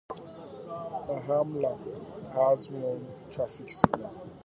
[1.05, 1.63] Nehalem
[2.33, 4.29] has one traffic signal.